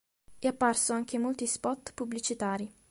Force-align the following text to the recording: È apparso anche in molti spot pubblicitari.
È 0.39 0.47
apparso 0.47 0.93
anche 0.93 1.17
in 1.17 1.21
molti 1.21 1.45
spot 1.45 1.93
pubblicitari. 1.93 2.67